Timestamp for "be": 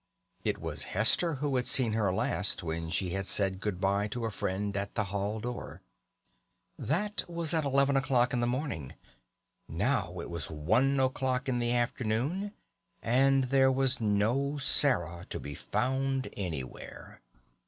15.39-15.53